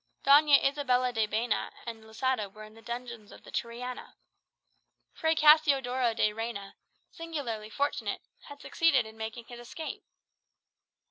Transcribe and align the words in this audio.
Doña 0.23 0.57
Isabella 0.63 1.13
de 1.13 1.27
Baena 1.27 1.71
and 1.85 2.03
Losada 2.07 2.49
were 2.49 2.63
in 2.63 2.73
the 2.73 2.81
dungeons 2.81 3.31
of 3.31 3.43
the 3.43 3.51
Triana. 3.51 4.15
Fray 5.13 5.35
Cassiodoro 5.35 6.15
de 6.15 6.33
Reyna, 6.33 6.75
singularly 7.11 7.69
fortunate, 7.69 8.23
had 8.45 8.59
succeeded 8.61 9.05
in 9.05 9.15
making 9.15 9.45
his 9.45 9.59
escape. 9.59 10.03